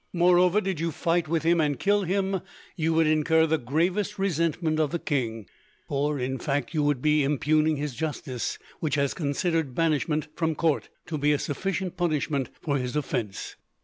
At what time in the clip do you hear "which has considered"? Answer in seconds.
8.79-9.75